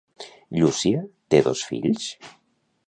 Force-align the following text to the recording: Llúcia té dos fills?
Llúcia 0.61 1.03
té 1.35 1.43
dos 1.49 1.63
fills? 1.73 2.11